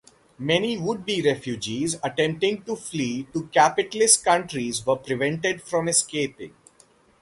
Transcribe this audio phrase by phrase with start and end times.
[0.39, 6.55] Many would-be refugees attempting to flee to capitalist countries were prevented from escaping.